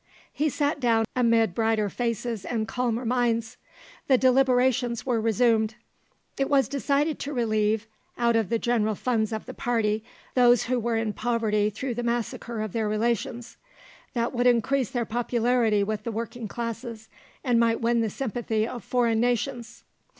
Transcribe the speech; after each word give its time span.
He 0.33 0.49
sat 0.49 0.79
down 0.79 1.05
amid 1.15 1.53
brighter 1.53 1.87
faces 1.87 2.43
and 2.43 2.67
calmer 2.67 3.05
minds. 3.05 3.57
The 4.07 4.17
deliberations 4.17 5.05
were 5.05 5.21
resumed. 5.21 5.75
It 6.39 6.49
was 6.49 6.67
decided 6.67 7.19
to 7.19 7.33
relieve, 7.33 7.85
out 8.17 8.35
of 8.35 8.49
the 8.49 8.57
general 8.57 8.95
funds 8.95 9.31
of 9.31 9.45
the 9.45 9.53
party, 9.53 10.03
those 10.33 10.63
who 10.63 10.79
were 10.79 10.95
in 10.97 11.13
poverty 11.13 11.69
through 11.69 11.93
the 11.93 12.01
massacre 12.01 12.61
of 12.63 12.73
their 12.73 12.89
relations; 12.89 13.57
that 14.15 14.33
would 14.33 14.47
increase 14.47 14.89
their 14.89 15.05
popularity 15.05 15.83
with 15.83 16.03
the 16.03 16.11
working 16.11 16.47
classes, 16.47 17.07
and 17.43 17.59
might 17.59 17.79
win 17.79 18.01
the 18.01 18.09
sympathy 18.09 18.67
of 18.67 18.83
foreign 18.83 19.19
nations. 19.19 19.83